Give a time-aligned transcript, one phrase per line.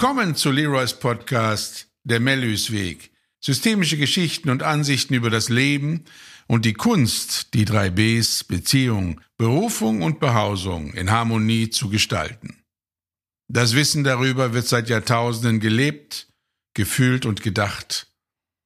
[0.00, 3.10] Willkommen zu Leroys Podcast Der Mellüs Weg.
[3.38, 6.06] Systemische Geschichten und Ansichten über das Leben
[6.46, 12.62] und die Kunst, die drei Bs Beziehung, Berufung und Behausung in Harmonie zu gestalten.
[13.48, 16.28] Das Wissen darüber wird seit Jahrtausenden gelebt,
[16.72, 18.06] gefühlt und gedacht.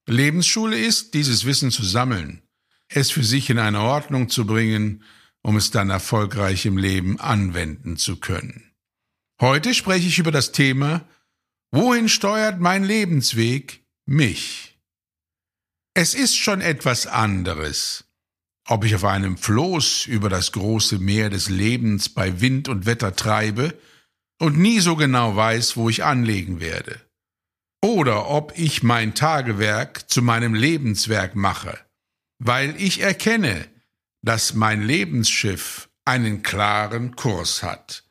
[0.07, 2.43] Lebensschule ist, dieses Wissen zu sammeln,
[2.87, 5.03] es für sich in eine Ordnung zu bringen,
[5.43, 8.71] um es dann erfolgreich im Leben anwenden zu können.
[9.41, 11.05] Heute spreche ich über das Thema
[11.77, 14.79] Wohin steuert mein Lebensweg mich?
[15.93, 18.05] Es ist schon etwas anderes,
[18.69, 23.17] ob ich auf einem Floß über das große Meer des Lebens bei Wind und Wetter
[23.17, 23.77] treibe
[24.39, 27.01] und nie so genau weiß, wo ich anlegen werde,
[27.83, 31.77] oder ob ich mein Tagewerk zu meinem Lebenswerk mache,
[32.39, 33.67] weil ich erkenne,
[34.23, 38.05] dass mein Lebensschiff einen klaren Kurs hat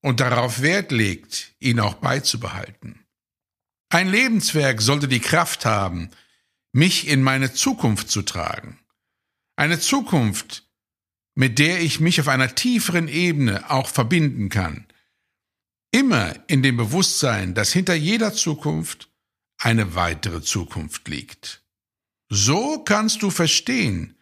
[0.00, 3.01] und darauf Wert legt, ihn auch beizubehalten.
[3.92, 6.08] Ein Lebenswerk sollte die Kraft haben,
[6.72, 8.78] mich in meine Zukunft zu tragen.
[9.54, 10.66] Eine Zukunft,
[11.34, 14.86] mit der ich mich auf einer tieferen Ebene auch verbinden kann.
[15.90, 19.10] Immer in dem Bewusstsein, dass hinter jeder Zukunft
[19.58, 21.62] eine weitere Zukunft liegt.
[22.30, 24.16] So kannst du verstehen,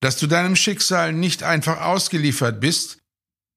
[0.00, 2.98] dass du deinem Schicksal nicht einfach ausgeliefert bist,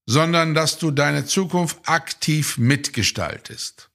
[0.06, 3.90] sondern dass du deine Zukunft aktiv mitgestaltest.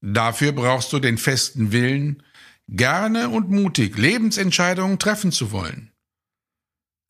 [0.00, 2.22] Dafür brauchst du den festen Willen,
[2.68, 5.92] gerne und mutig Lebensentscheidungen treffen zu wollen.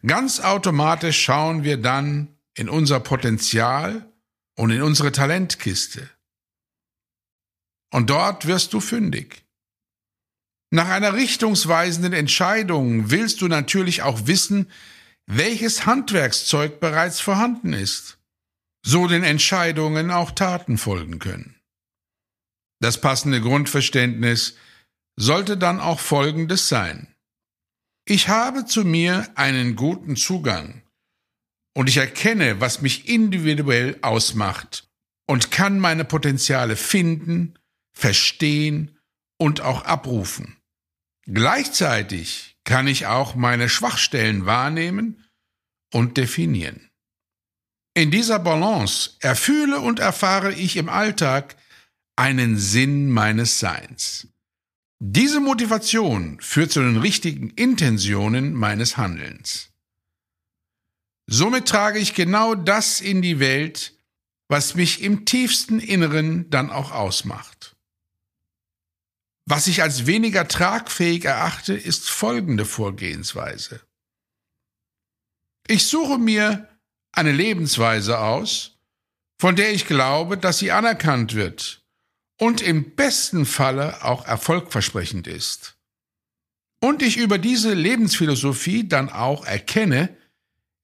[0.06, 4.10] Ganz automatisch schauen wir dann in unser Potenzial
[4.56, 6.08] und in unsere Talentkiste.
[7.92, 9.44] Und dort wirst du fündig.
[10.70, 14.70] Nach einer richtungsweisenden Entscheidung willst du natürlich auch wissen,
[15.26, 18.18] welches Handwerkszeug bereits vorhanden ist,
[18.82, 21.59] so den Entscheidungen auch Taten folgen können.
[22.80, 24.56] Das passende Grundverständnis
[25.16, 27.14] sollte dann auch folgendes sein.
[28.06, 30.82] Ich habe zu mir einen guten Zugang
[31.74, 34.88] und ich erkenne, was mich individuell ausmacht
[35.26, 37.58] und kann meine Potenziale finden,
[37.92, 38.98] verstehen
[39.38, 40.56] und auch abrufen.
[41.26, 45.24] Gleichzeitig kann ich auch meine Schwachstellen wahrnehmen
[45.92, 46.90] und definieren.
[47.94, 51.56] In dieser Balance erfühle und erfahre ich im Alltag
[52.20, 54.28] einen Sinn meines Seins.
[54.98, 59.70] Diese Motivation führt zu den richtigen Intentionen meines Handelns.
[61.26, 63.94] Somit trage ich genau das in die Welt,
[64.48, 67.74] was mich im tiefsten Inneren dann auch ausmacht.
[69.46, 73.80] Was ich als weniger tragfähig erachte, ist folgende Vorgehensweise.
[75.66, 76.68] Ich suche mir
[77.12, 78.78] eine Lebensweise aus,
[79.38, 81.79] von der ich glaube, dass sie anerkannt wird
[82.40, 85.76] und im besten Falle auch erfolgversprechend ist.
[86.80, 90.16] Und ich über diese Lebensphilosophie dann auch erkenne,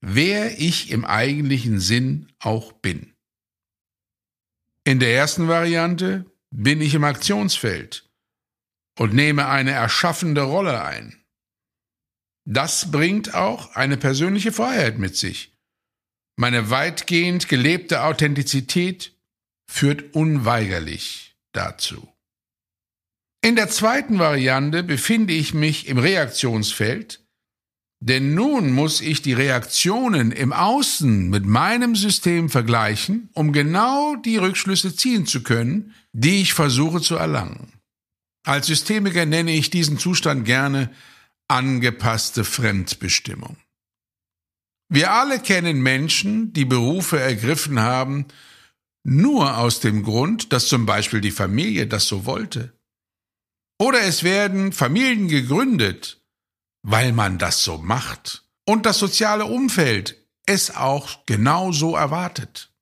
[0.02, 3.14] wer ich im eigentlichen Sinn auch bin.
[4.84, 8.06] In der ersten Variante bin ich im Aktionsfeld
[8.98, 11.24] und nehme eine erschaffende Rolle ein.
[12.44, 15.56] Das bringt auch eine persönliche Freiheit mit sich.
[16.36, 19.16] Meine weitgehend gelebte Authentizität
[19.66, 21.25] führt unweigerlich
[21.56, 22.08] dazu.
[23.42, 27.24] In der zweiten Variante befinde ich mich im Reaktionsfeld,
[28.00, 34.36] denn nun muss ich die Reaktionen im Außen mit meinem System vergleichen, um genau die
[34.36, 37.72] Rückschlüsse ziehen zu können, die ich versuche zu erlangen.
[38.44, 40.90] Als Systemiker nenne ich diesen Zustand gerne
[41.48, 43.56] angepasste Fremdbestimmung.
[44.88, 48.26] Wir alle kennen Menschen, die Berufe ergriffen haben,
[49.08, 52.72] nur aus dem Grund, dass zum Beispiel die Familie das so wollte.
[53.78, 56.20] Oder es werden Familien gegründet,
[56.82, 62.72] weil man das so macht und das soziale Umfeld es auch genau so erwartet.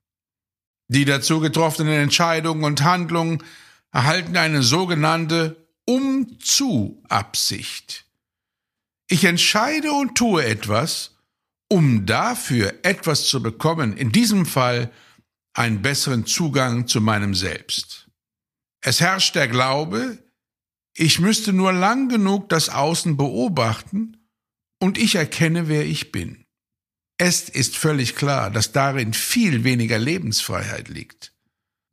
[0.88, 3.42] Die dazu getroffenen Entscheidungen und Handlungen
[3.92, 8.06] erhalten eine sogenannte Umzu-Absicht.
[9.08, 11.16] Ich entscheide und tue etwas,
[11.68, 14.90] um dafür etwas zu bekommen, in diesem Fall
[15.54, 18.10] einen besseren Zugang zu meinem Selbst.
[18.82, 20.18] Es herrscht der Glaube,
[20.94, 24.28] ich müsste nur lang genug das Außen beobachten
[24.78, 26.44] und ich erkenne, wer ich bin.
[27.16, 31.34] Es ist völlig klar, dass darin viel weniger Lebensfreiheit liegt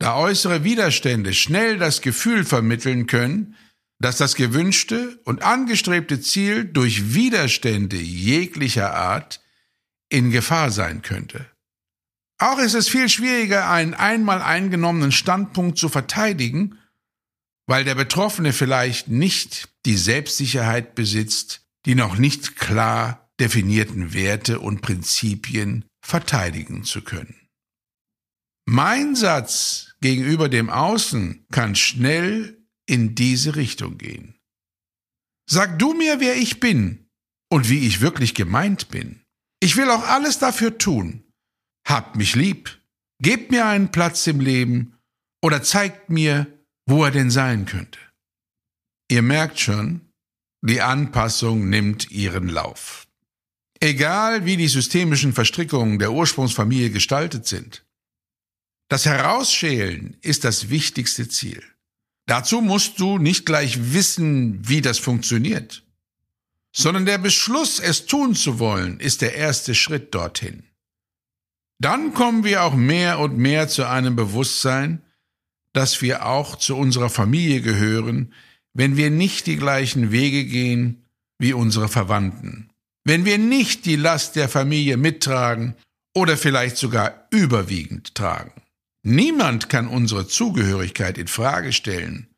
[0.02, 3.54] da äußere Widerstände schnell das Gefühl vermitteln können,
[4.00, 9.40] dass das gewünschte und angestrebte Ziel durch Widerstände jeglicher Art
[10.08, 11.46] in Gefahr sein könnte.
[12.42, 16.78] Auch ist es viel schwieriger, einen einmal eingenommenen Standpunkt zu verteidigen
[17.66, 24.82] weil der Betroffene vielleicht nicht die Selbstsicherheit besitzt, die noch nicht klar definierten Werte und
[24.82, 27.48] Prinzipien verteidigen zu können.
[28.66, 34.38] Mein Satz gegenüber dem Außen kann schnell in diese Richtung gehen.
[35.48, 37.08] Sag du mir, wer ich bin
[37.50, 39.22] und wie ich wirklich gemeint bin.
[39.60, 41.24] Ich will auch alles dafür tun.
[41.84, 42.80] Habt mich lieb,
[43.20, 44.98] gebt mir einen Platz im Leben
[45.42, 46.46] oder zeigt mir,
[46.86, 47.98] wo er denn sein könnte.
[49.10, 50.12] Ihr merkt schon,
[50.62, 53.06] die Anpassung nimmt ihren Lauf.
[53.80, 57.84] Egal wie die systemischen Verstrickungen der Ursprungsfamilie gestaltet sind,
[58.88, 61.62] das Herausschälen ist das wichtigste Ziel.
[62.26, 65.82] Dazu musst du nicht gleich wissen, wie das funktioniert,
[66.74, 70.62] sondern der Beschluss, es tun zu wollen, ist der erste Schritt dorthin.
[71.82, 75.02] Dann kommen wir auch mehr und mehr zu einem Bewusstsein,
[75.72, 78.32] dass wir auch zu unserer Familie gehören,
[78.72, 81.04] wenn wir nicht die gleichen Wege gehen
[81.40, 82.70] wie unsere Verwandten,
[83.02, 85.74] wenn wir nicht die Last der Familie mittragen
[86.14, 88.62] oder vielleicht sogar überwiegend tragen.
[89.02, 92.28] Niemand kann unsere Zugehörigkeit in Frage stellen.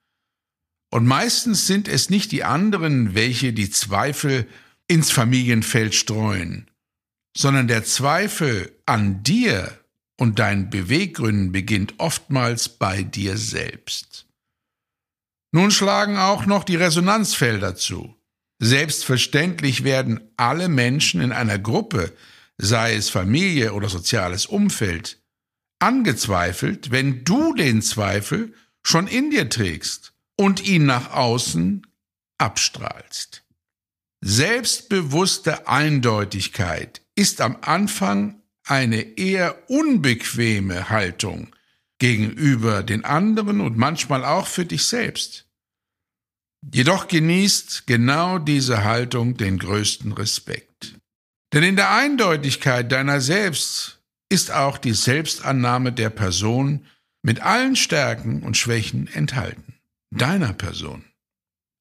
[0.90, 4.48] Und meistens sind es nicht die anderen, welche die Zweifel
[4.88, 6.70] ins Familienfeld streuen,
[7.36, 9.78] sondern der Zweifel an dir
[10.16, 14.26] und deinen Beweggründen beginnt oftmals bei dir selbst.
[15.52, 18.16] Nun schlagen auch noch die Resonanzfelder zu.
[18.60, 22.12] Selbstverständlich werden alle Menschen in einer Gruppe,
[22.56, 25.20] sei es Familie oder soziales Umfeld,
[25.80, 31.86] angezweifelt, wenn du den Zweifel schon in dir trägst und ihn nach außen
[32.38, 33.42] abstrahlst.
[34.20, 41.54] Selbstbewusste Eindeutigkeit ist am Anfang eine eher unbequeme Haltung
[41.98, 45.46] gegenüber den anderen und manchmal auch für dich selbst.
[46.72, 50.94] Jedoch genießt genau diese Haltung den größten Respekt.
[51.52, 56.86] Denn in der Eindeutigkeit deiner selbst ist auch die Selbstannahme der Person
[57.22, 59.74] mit allen Stärken und Schwächen enthalten.
[60.10, 61.04] Deiner Person.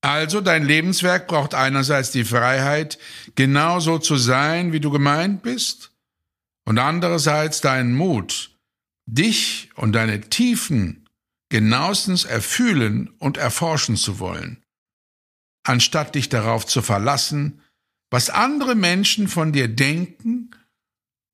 [0.03, 3.00] Also dein Lebenswerk braucht einerseits die Freiheit,
[3.35, 5.94] genauso zu sein, wie du gemeint bist,
[6.65, 8.51] und andererseits deinen Mut,
[9.05, 11.07] dich und deine Tiefen
[11.50, 14.61] genauestens erfühlen und erforschen zu wollen,
[15.65, 17.61] anstatt dich darauf zu verlassen,
[18.11, 20.51] was andere Menschen von dir denken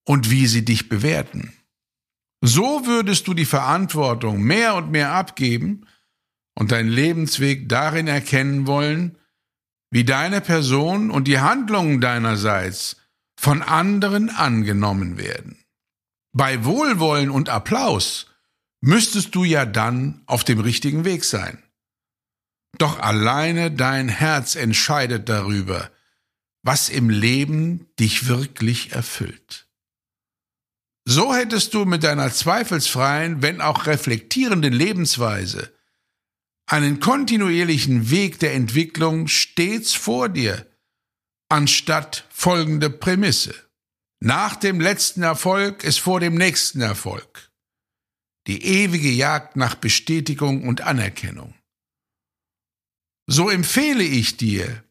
[0.05, 1.53] und wie sie dich bewerten.
[2.41, 5.87] So würdest du die Verantwortung mehr und mehr abgeben
[6.59, 9.17] und deinen Lebensweg darin erkennen wollen,
[9.91, 12.97] wie deine Person und die Handlungen deinerseits
[13.39, 15.63] von anderen angenommen werden.
[16.33, 18.27] Bei Wohlwollen und Applaus
[18.81, 21.63] müsstest du ja dann auf dem richtigen Weg sein.
[22.77, 25.89] Doch alleine dein Herz entscheidet darüber,
[26.61, 29.67] was im Leben dich wirklich erfüllt.
[31.05, 35.71] So hättest du mit deiner zweifelsfreien, wenn auch reflektierenden Lebensweise
[36.69, 40.67] einen kontinuierlichen Weg der Entwicklung stets vor dir,
[41.49, 43.55] anstatt folgende Prämisse.
[44.21, 47.51] Nach dem letzten Erfolg ist vor dem nächsten Erfolg.
[48.45, 51.55] Die ewige Jagd nach Bestätigung und Anerkennung.
[53.27, 54.83] So empfehle ich dir,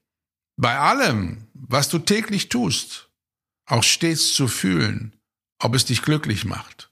[0.56, 3.08] bei allem, was du täglich tust,
[3.66, 5.14] auch stets zu fühlen,
[5.60, 6.90] ob es dich glücklich macht.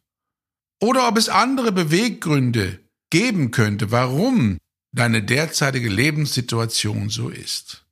[0.80, 4.58] Oder ob es andere Beweggründe geben könnte, warum
[4.96, 7.84] deine derzeitige Lebenssituation so ist.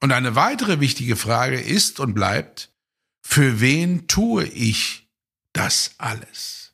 [0.00, 2.72] Und eine weitere wichtige Frage ist und bleibt,
[3.22, 5.08] für wen tue ich
[5.52, 6.72] das alles?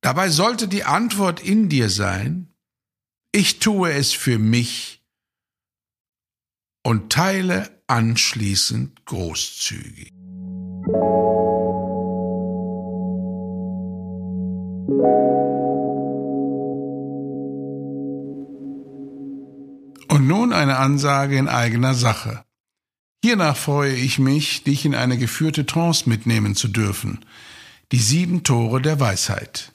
[0.00, 2.54] Dabei sollte die Antwort in dir sein,
[3.32, 5.04] ich tue es für mich
[6.82, 10.12] und teile anschließend großzügig.
[20.60, 22.44] Eine Ansage in eigener Sache.
[23.24, 27.24] Hiernach freue ich mich, dich in eine geführte Trance mitnehmen zu dürfen,
[27.92, 29.72] die sieben Tore der Weisheit.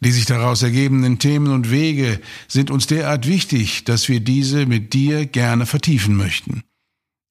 [0.00, 4.94] Die sich daraus ergebenden Themen und Wege sind uns derart wichtig, dass wir diese mit
[4.94, 6.64] dir gerne vertiefen möchten.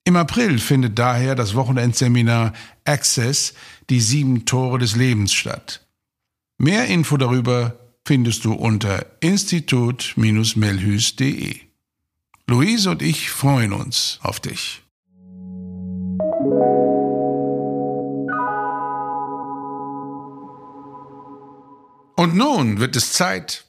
[0.04, 2.52] Im April findet daher das Wochenendseminar
[2.84, 3.54] Access,
[3.90, 5.86] die sieben Tore des Lebens statt.
[6.58, 11.71] Mehr Info darüber findest du unter institut-melhus.de.
[12.52, 14.82] Luise und ich freuen uns auf dich.
[22.14, 23.64] Und nun wird es Zeit,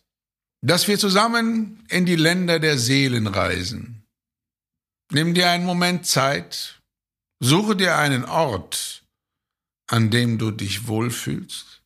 [0.62, 4.04] dass wir zusammen in die Länder der Seelen reisen.
[5.12, 6.82] Nimm dir einen Moment Zeit,
[7.40, 9.06] suche dir einen Ort,
[9.88, 11.82] an dem du dich wohlfühlst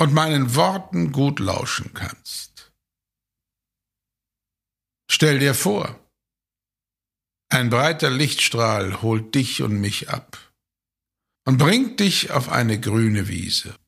[0.00, 2.53] und meinen Worten gut lauschen kannst.
[5.14, 6.04] Stell dir vor,
[7.48, 10.52] ein breiter Lichtstrahl holt dich und mich ab
[11.46, 13.78] und bringt dich auf eine grüne Wiese.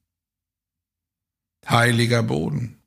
[1.68, 2.80] Heiliger Boden.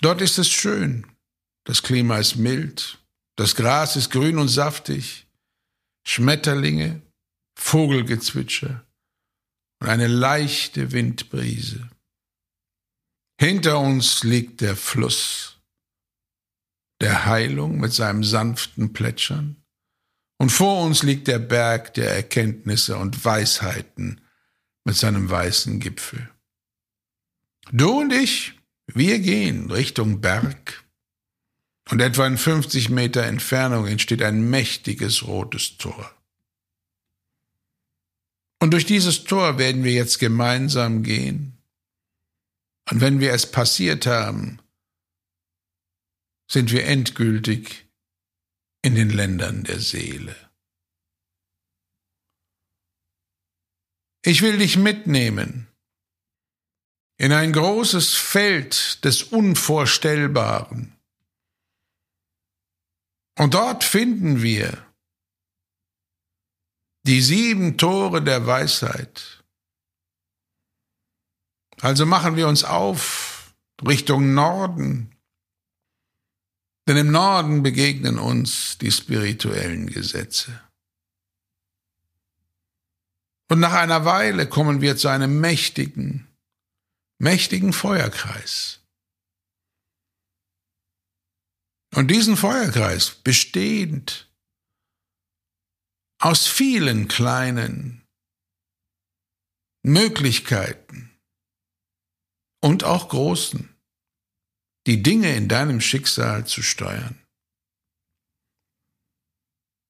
[0.00, 1.06] Dort ist es schön,
[1.62, 2.98] das Klima ist mild,
[3.36, 5.28] das Gras ist grün und saftig,
[6.04, 7.00] Schmetterlinge,
[7.56, 8.84] Vogelgezwitscher
[9.80, 11.88] und eine leichte Windbrise.
[13.40, 15.60] Hinter uns liegt der Fluss
[17.00, 19.62] der Heilung mit seinem sanften Plätschern,
[20.40, 24.20] und vor uns liegt der Berg der Erkenntnisse und Weisheiten
[24.84, 26.30] mit seinem weißen Gipfel.
[27.70, 28.54] Du und ich,
[28.86, 30.84] wir gehen Richtung Berg,
[31.90, 36.12] und etwa in 50 Meter Entfernung entsteht ein mächtiges rotes Tor.
[38.60, 41.57] Und durch dieses Tor werden wir jetzt gemeinsam gehen.
[42.90, 44.60] Und wenn wir es passiert haben,
[46.50, 47.86] sind wir endgültig
[48.82, 50.34] in den Ländern der Seele.
[54.24, 55.68] Ich will dich mitnehmen
[57.18, 60.96] in ein großes Feld des Unvorstellbaren.
[63.38, 64.86] Und dort finden wir
[67.06, 69.37] die sieben Tore der Weisheit.
[71.80, 73.54] Also machen wir uns auf
[73.86, 75.14] Richtung Norden,
[76.88, 80.60] denn im Norden begegnen uns die spirituellen Gesetze.
[83.50, 86.26] Und nach einer Weile kommen wir zu einem mächtigen,
[87.18, 88.80] mächtigen Feuerkreis.
[91.94, 94.28] Und diesen Feuerkreis, bestehend
[96.18, 98.02] aus vielen kleinen
[99.82, 101.07] Möglichkeiten
[102.60, 103.74] und auch großen,
[104.86, 107.20] die Dinge in deinem Schicksal zu steuern.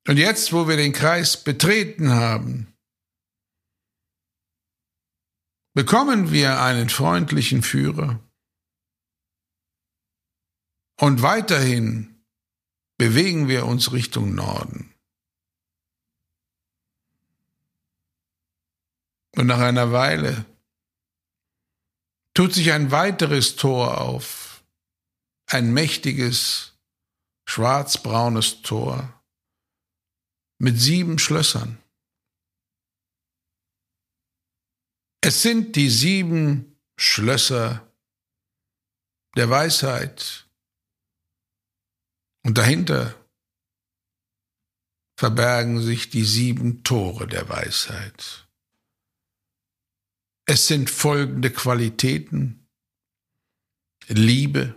[0.07, 2.75] Und jetzt, wo wir den Kreis betreten haben,
[5.75, 8.21] bekommen wir einen freundlichen Führer
[10.99, 12.25] und weiterhin
[12.97, 14.93] bewegen wir uns Richtung Norden.
[19.37, 20.45] Und nach einer Weile
[22.38, 24.62] tut sich ein weiteres Tor auf,
[25.47, 26.78] ein mächtiges,
[27.49, 29.21] schwarzbraunes Tor
[30.61, 31.83] mit sieben Schlössern.
[35.21, 37.92] Es sind die sieben Schlösser
[39.35, 40.49] der Weisheit.
[42.47, 43.16] Und dahinter
[45.18, 48.48] verbergen sich die sieben Tore der Weisheit.
[50.50, 52.67] Es sind folgende Qualitäten.
[54.07, 54.75] Liebe,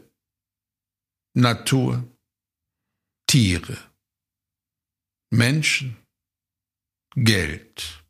[1.34, 2.06] Natur,
[3.26, 3.78] Tiere,
[5.30, 5.96] Menschen,
[7.16, 8.04] Geld,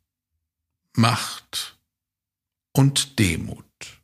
[0.94, 1.78] Macht
[2.72, 4.02] und Demut.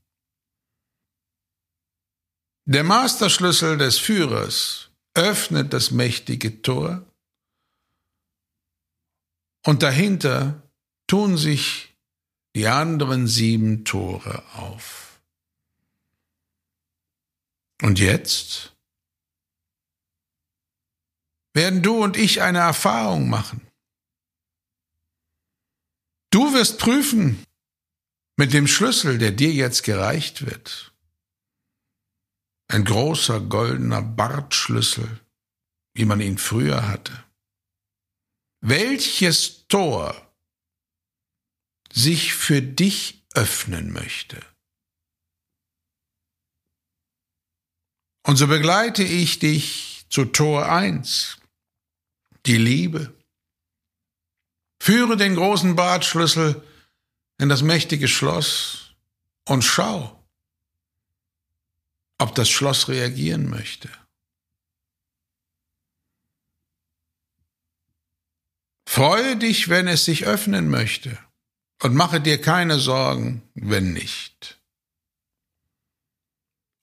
[2.64, 7.04] Der Masterschlüssel des Führers öffnet das mächtige Tor
[9.66, 10.62] und dahinter
[11.08, 11.87] tun sich
[12.58, 15.20] die anderen sieben Tore auf.
[17.80, 18.74] Und jetzt
[21.54, 23.64] werden du und ich eine Erfahrung machen.
[26.30, 27.44] Du wirst prüfen
[28.36, 30.92] mit dem Schlüssel, der dir jetzt gereicht wird.
[32.66, 35.20] Ein großer goldener Bartschlüssel,
[35.94, 37.24] wie man ihn früher hatte.
[38.60, 40.27] Welches Tor
[41.92, 44.40] sich für dich öffnen möchte.
[48.26, 51.38] Und so begleite ich dich zu Tor 1,
[52.46, 53.14] die Liebe.
[54.82, 56.62] Führe den großen Bartschlüssel
[57.38, 58.94] in das mächtige Schloss
[59.46, 60.22] und schau,
[62.18, 63.90] ob das Schloss reagieren möchte.
[68.86, 71.18] Freue dich, wenn es sich öffnen möchte.
[71.82, 74.60] Und mache dir keine Sorgen, wenn nicht.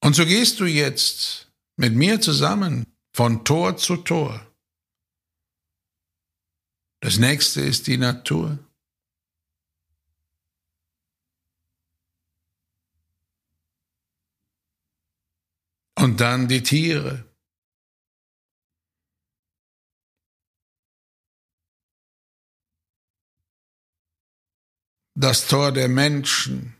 [0.01, 4.45] Und so gehst du jetzt mit mir zusammen von Tor zu Tor.
[7.01, 8.57] Das nächste ist die Natur.
[15.95, 17.25] Und dann die Tiere.
[25.15, 26.75] Das Tor der Menschen.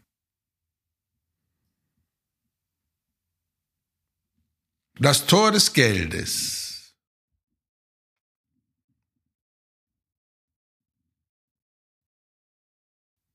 [4.95, 6.93] Das Tor des Geldes.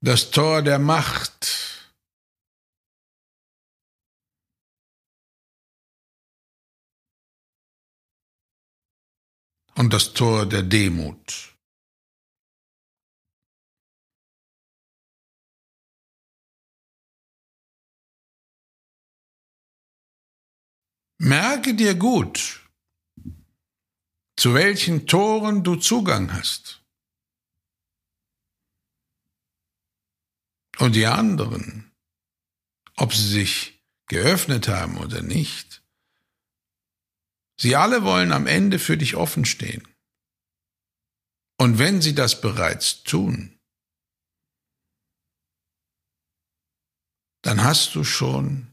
[0.00, 1.70] Das Tor der Macht.
[9.80, 11.56] und das Tor der Demut.
[21.22, 22.66] Merke dir gut,
[24.36, 26.82] zu welchen Toren du Zugang hast.
[30.78, 31.92] Und die anderen,
[32.96, 35.80] ob sie sich geöffnet haben oder nicht,
[37.60, 39.86] Sie alle wollen am Ende für dich offen stehen.
[41.58, 43.60] Und wenn sie das bereits tun,
[47.42, 48.69] dann hast du schon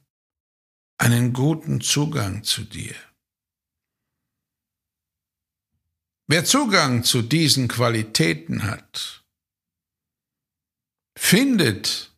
[0.98, 2.96] einen guten Zugang zu dir.
[6.28, 9.24] Wer Zugang zu diesen Qualitäten hat,
[11.18, 12.12] findet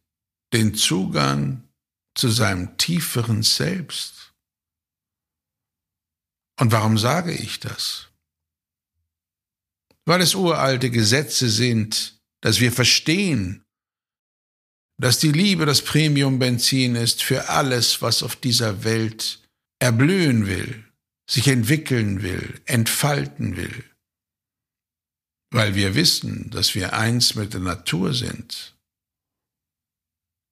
[0.51, 1.69] den Zugang
[2.15, 4.33] zu seinem tieferen Selbst.
[6.59, 8.07] Und warum sage ich das?
[10.05, 13.63] Weil es uralte Gesetze sind, dass wir verstehen,
[14.99, 19.39] dass die Liebe das Premiumbenzin ist für alles, was auf dieser Welt
[19.79, 20.83] erblühen will,
[21.29, 23.85] sich entwickeln will, entfalten will.
[25.51, 28.75] Weil wir wissen, dass wir eins mit der Natur sind,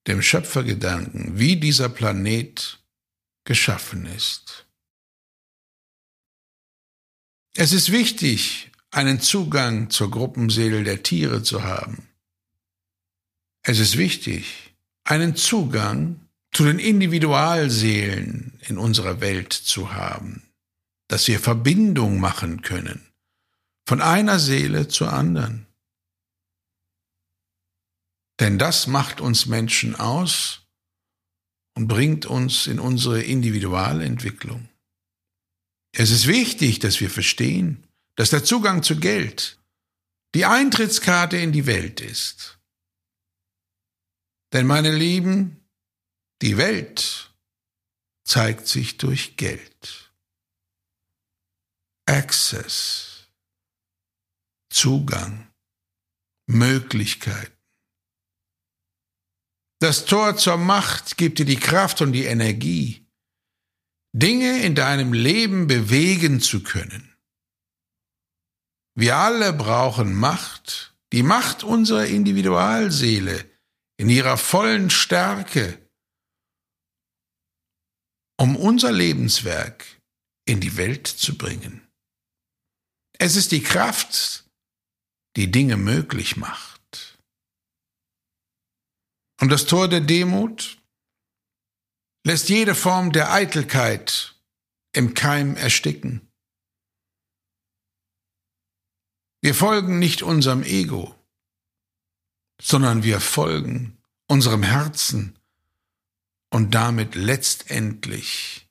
[0.07, 2.79] dem Schöpfergedanken, wie dieser Planet
[3.43, 4.65] geschaffen ist.
[7.53, 12.06] Es ist wichtig, einen Zugang zur Gruppenseele der Tiere zu haben.
[13.69, 16.21] Es ist wichtig, einen Zugang
[16.53, 20.49] zu den Individualseelen in unserer Welt zu haben,
[21.09, 23.11] dass wir Verbindung machen können
[23.85, 25.67] von einer Seele zur anderen.
[28.39, 30.61] Denn das macht uns Menschen aus
[31.75, 34.69] und bringt uns in unsere Individualentwicklung.
[35.91, 39.59] Es ist wichtig, dass wir verstehen, dass der Zugang zu Geld
[40.35, 42.56] die Eintrittskarte in die Welt ist.
[44.53, 45.67] Denn meine Lieben,
[46.41, 47.31] die Welt
[48.23, 50.13] zeigt sich durch Geld.
[52.05, 53.27] Access,
[54.69, 55.51] Zugang,
[56.47, 57.53] Möglichkeiten.
[59.79, 63.05] Das Tor zur Macht gibt dir die Kraft und die Energie,
[64.13, 67.15] Dinge in deinem Leben bewegen zu können.
[68.95, 73.45] Wir alle brauchen Macht, die Macht unserer Individualseele
[73.97, 75.79] in ihrer vollen Stärke,
[78.39, 79.85] um unser Lebenswerk
[80.45, 81.87] in die Welt zu bringen.
[83.19, 84.45] Es ist die Kraft,
[85.35, 87.17] die Dinge möglich macht.
[89.41, 90.81] Und das Tor der Demut
[92.25, 94.35] lässt jede Form der Eitelkeit
[94.93, 96.27] im Keim ersticken.
[99.41, 101.16] Wir folgen nicht unserem Ego,
[102.61, 105.37] sondern wir folgen unserem Herzen
[106.49, 108.67] und damit letztendlich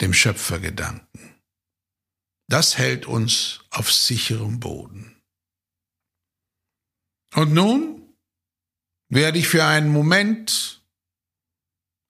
[0.00, 1.36] dem Schöpfergedanken.
[2.48, 5.16] Das hält uns auf sicherem Boden.
[7.34, 8.14] Und nun
[9.08, 10.82] werde ich für einen Moment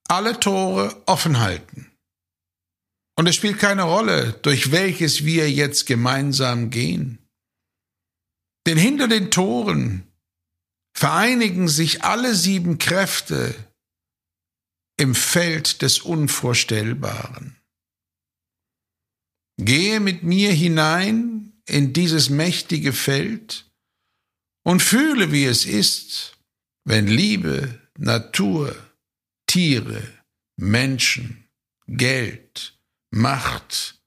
[0.08, 1.92] alle Tore offen halten.
[3.16, 7.21] Und es spielt keine Rolle, durch welches wir jetzt gemeinsam gehen.
[8.66, 10.06] Denn hinter den Toren
[10.94, 13.54] vereinigen sich alle sieben Kräfte
[14.96, 17.56] im Feld des Unvorstellbaren.
[19.58, 23.70] Gehe mit mir hinein in dieses mächtige Feld
[24.64, 26.38] und fühle, wie es ist,
[26.84, 28.74] wenn Liebe, Natur,
[29.46, 30.02] Tiere,
[30.56, 31.48] Menschen,
[31.86, 32.78] Geld,
[33.10, 34.00] Macht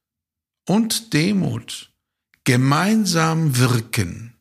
[0.67, 1.91] und Demut
[2.43, 4.34] gemeinsam wirken,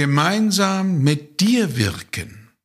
[0.00, 2.56] gemeinsam mit dir wirken,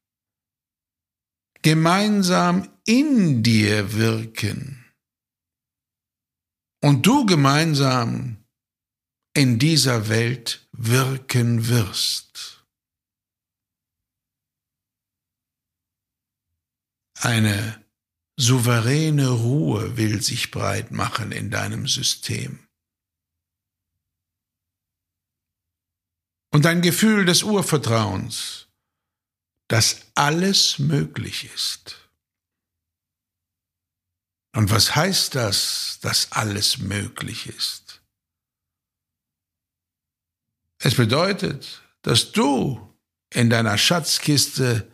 [1.61, 4.85] gemeinsam in dir wirken
[6.81, 8.37] und du gemeinsam
[9.33, 12.25] in dieser Welt wirken wirst.
[17.21, 17.83] eine
[18.37, 22.64] souveräne Ruhe will sich breit machen in deinem System.
[26.55, 28.69] Und ein Gefühl des Urvertrauens,
[29.67, 31.97] dass alles möglich ist.
[34.55, 38.01] Und was heißt das, dass alles möglich ist?
[40.81, 42.95] Es bedeutet, dass du
[43.33, 44.89] in deiner Schatzkiste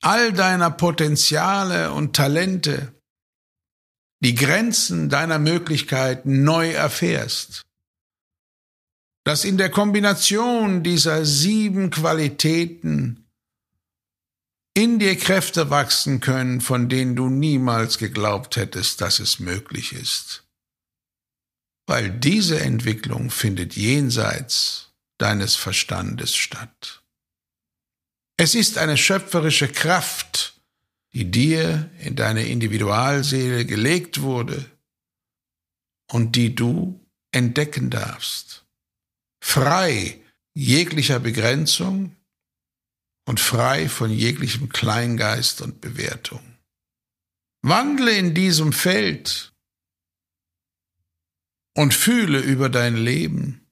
[0.00, 2.94] all deiner Potenziale und Talente,
[4.20, 7.67] die Grenzen deiner Möglichkeiten neu erfährst.
[9.28, 13.26] Dass in der Kombination dieser sieben Qualitäten
[14.72, 20.44] in dir Kräfte wachsen können, von denen du niemals geglaubt hättest, dass es möglich ist.
[21.86, 27.02] Weil diese Entwicklung findet jenseits deines Verstandes statt.
[28.38, 30.58] Es ist eine schöpferische Kraft,
[31.12, 34.64] die dir in deine Individualseele gelegt wurde
[36.10, 36.98] und die du
[37.30, 38.64] entdecken darfst.
[39.40, 40.22] Frei
[40.54, 42.16] jeglicher Begrenzung
[43.26, 46.58] und frei von jeglichem Kleingeist und Bewertung.
[47.62, 49.54] Wandle in diesem Feld
[51.76, 53.70] und fühle über dein Leben.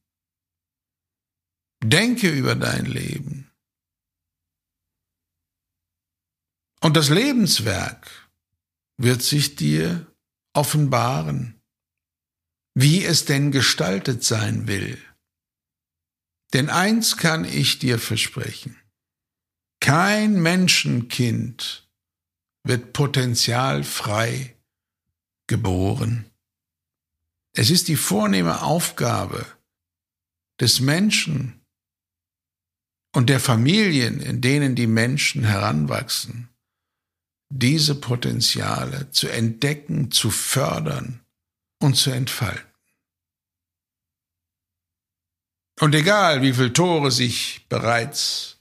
[1.82, 3.50] Denke über dein Leben.
[6.80, 8.30] Und das Lebenswerk
[8.96, 10.06] wird sich dir
[10.52, 11.60] offenbaren,
[12.74, 15.02] wie es denn gestaltet sein will.
[16.52, 18.76] Denn eins kann ich dir versprechen.
[19.80, 21.88] Kein Menschenkind
[22.64, 24.56] wird potenzialfrei
[25.46, 26.30] geboren.
[27.54, 29.46] Es ist die vornehme Aufgabe
[30.60, 31.60] des Menschen
[33.14, 36.48] und der Familien, in denen die Menschen heranwachsen,
[37.48, 41.24] diese Potenziale zu entdecken, zu fördern
[41.80, 42.65] und zu entfalten.
[45.80, 48.58] Und egal, wie viele Tore sich bereits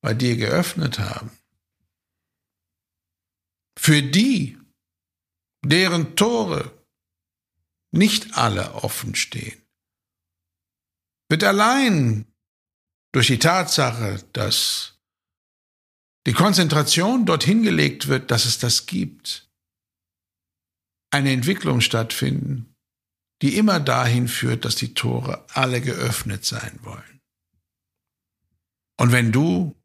[0.00, 1.30] bei dir geöffnet haben,
[3.78, 4.58] für die,
[5.64, 6.72] deren Tore
[7.92, 9.60] nicht alle offen stehen,
[11.28, 12.26] wird allein
[13.12, 14.98] durch die Tatsache, dass
[16.26, 19.48] die Konzentration dorthin gelegt wird, dass es das gibt,
[21.10, 22.75] eine Entwicklung stattfinden,
[23.42, 27.20] die immer dahin führt, dass die Tore alle geöffnet sein wollen.
[28.96, 29.76] Und wenn du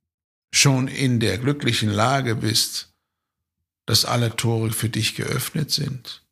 [0.54, 2.94] schon in der glücklichen Lage bist,
[3.86, 6.26] dass alle Tore für dich geöffnet sind,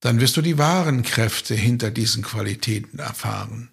[0.00, 3.72] dann wirst du die wahren Kräfte hinter diesen Qualitäten erfahren.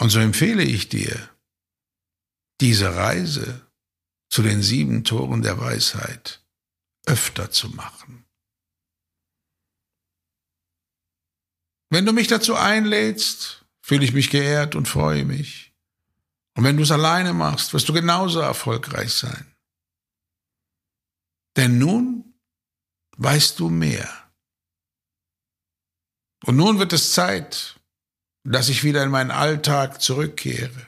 [0.00, 1.30] Und so empfehle ich dir,
[2.60, 3.66] diese Reise
[4.30, 6.44] zu den sieben Toren der Weisheit
[7.06, 8.24] öfter zu machen.
[11.92, 15.74] Wenn du mich dazu einlädst, fühle ich mich geehrt und freue mich.
[16.56, 19.54] Und wenn du es alleine machst, wirst du genauso erfolgreich sein.
[21.54, 22.32] Denn nun
[23.18, 24.08] weißt du mehr.
[26.46, 27.78] Und nun wird es Zeit,
[28.42, 30.86] dass ich wieder in meinen Alltag zurückkehre.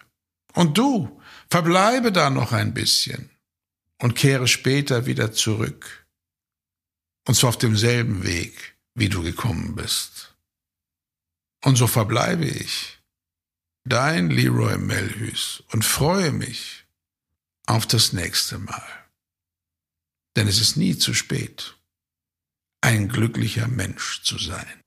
[0.54, 3.28] Und du Verbleibe da noch ein bisschen
[4.00, 6.06] und kehre später wieder zurück.
[7.28, 10.33] Und zwar auf demselben Weg, wie du gekommen bist.
[11.64, 12.98] Und so verbleibe ich,
[13.84, 16.84] dein Leroy Melhus, und freue mich
[17.66, 19.08] auf das nächste Mal.
[20.36, 21.78] Denn es ist nie zu spät,
[22.82, 24.83] ein glücklicher Mensch zu sein.